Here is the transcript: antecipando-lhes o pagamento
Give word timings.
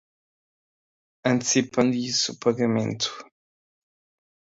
antecipando-lhes 1.31 2.29
o 2.29 2.39
pagamento 2.39 3.13